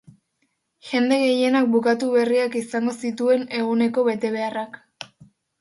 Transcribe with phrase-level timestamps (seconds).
[0.91, 4.85] Jende gehienak bukatu berriak izango zituen eguneko betebeharrak.